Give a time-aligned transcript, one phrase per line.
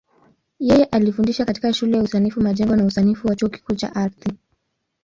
[0.59, 4.33] Yeye alifundisha katika Shule ya Usanifu Majengo na Usanifu wa Chuo Kikuu cha Ardhi.